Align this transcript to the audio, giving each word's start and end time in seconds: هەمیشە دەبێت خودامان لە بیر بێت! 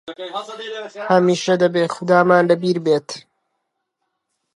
هەمیشە 1.11 1.53
دەبێت 1.63 1.89
خودامان 1.95 2.43
لە 2.51 2.55
بیر 2.61 2.77
بێت! 2.85 3.09